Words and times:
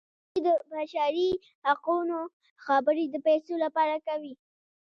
دوی 0.31 0.41
د 0.47 0.49
بشري 0.71 1.29
حقونو 1.65 2.19
خبرې 2.65 3.05
د 3.09 3.15
پیسو 3.25 3.53
لپاره 3.63 3.95
کوي. 4.07 4.33